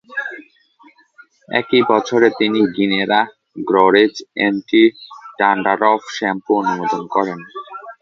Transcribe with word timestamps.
একই 1.49 1.81
বছরে, 1.89 2.27
তিনি 2.39 2.59
গিনেরা 2.75 3.19
গ্রোরিচ 3.67 4.15
এন্টি-ডান্ডারফ 4.47 6.01
শ্যাম্পু 6.17 6.51
অনুমোদন 6.61 7.03
করেন। 7.07 7.39